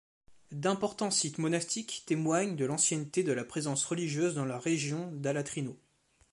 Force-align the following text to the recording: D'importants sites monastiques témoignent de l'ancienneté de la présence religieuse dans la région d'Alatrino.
D'importants 0.51 1.11
sites 1.11 1.37
monastiques 1.37 2.01
témoignent 2.07 2.55
de 2.55 2.65
l'ancienneté 2.65 3.21
de 3.21 3.33
la 3.33 3.45
présence 3.45 3.85
religieuse 3.85 4.33
dans 4.33 4.45
la 4.45 4.57
région 4.57 5.11
d'Alatrino. 5.11 5.77